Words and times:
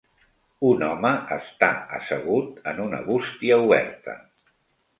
Un 0.69 0.79
home 0.85 1.11
està 1.35 1.69
assegut 1.99 2.65
en 2.73 2.81
una 2.89 3.05
bústia 3.13 3.61
oberta. 3.69 4.19